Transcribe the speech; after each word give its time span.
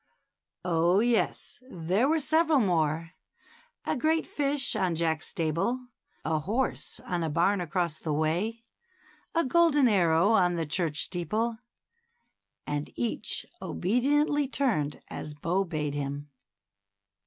Oh, 0.65 0.99
yes; 0.99 1.59
there 1.69 2.07
were 2.07 2.19
several 2.19 2.57
more,— 2.57 3.11
a 3.85 3.95
great 3.95 4.25
fish 4.25 4.75
on 4.75 4.95
Jack's 4.95 5.27
stable, 5.27 5.89
a 6.25 6.39
horse 6.39 6.99
on 7.01 7.21
a 7.21 7.29
barn 7.29 7.61
across 7.61 7.99
the 7.99 8.11
way, 8.11 8.65
a 9.35 9.45
golden 9.45 9.87
arrow 9.87 10.31
on 10.31 10.55
the 10.55 10.65
church 10.65 11.03
steeple,— 11.03 11.59
and 12.65 12.89
each 12.95 13.45
obediently 13.61 14.47
turned 14.47 15.01
as 15.09 15.35
Bo 15.35 15.63
bade 15.65 15.93
him. 15.93 16.31